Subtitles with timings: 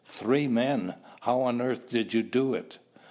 [0.07, 0.95] "Three men!
[1.19, 2.79] How on earth did you do it?"